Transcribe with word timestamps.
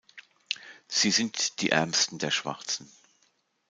Sie 0.87 1.11
sind 1.11 1.61
die 1.61 1.69
ärmsten 1.69 2.17
der 2.17 2.31
Schwarzen. 2.31 2.91